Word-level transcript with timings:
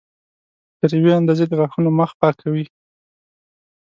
تر 0.79 0.89
یوې 0.99 1.11
اندازې 1.19 1.43
د 1.47 1.51
غاښونو 1.59 1.89
مخ 1.99 2.11
پاکوي. 2.21 2.65